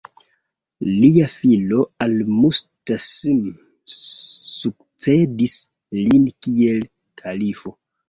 [1.03, 3.39] Lia filo Al-Musta'sim
[3.99, 5.63] sukcedis
[6.03, 6.87] lin kiel
[7.25, 7.81] kalifo.